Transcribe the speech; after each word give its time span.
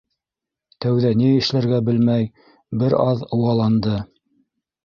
Тәүҙә 0.85 1.11
ни 1.19 1.29
эшләргә 1.41 1.81
белмәй, 1.89 2.27
бер 2.85 2.99
аҙ 3.05 3.25
ыуаланды. 3.39 4.01